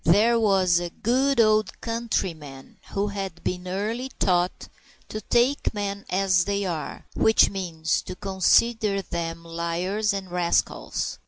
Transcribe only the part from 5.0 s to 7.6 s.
to take men as they are, which